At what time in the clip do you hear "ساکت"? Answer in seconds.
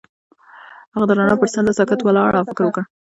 1.77-1.99